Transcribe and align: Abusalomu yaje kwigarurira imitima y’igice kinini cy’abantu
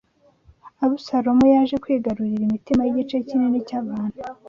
Abusalomu 0.83 1.45
yaje 1.53 1.75
kwigarurira 1.83 2.41
imitima 2.47 2.81
y’igice 2.83 3.15
kinini 3.27 3.59
cy’abantu 3.67 4.17